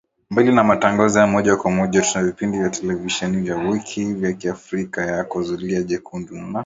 [0.29, 4.53] Mbali na matangazo ya moja kwa moja tuna vipindi vya televisheni vya kila wiki vya
[4.53, 6.59] Afya Yako Zulia Jekundu na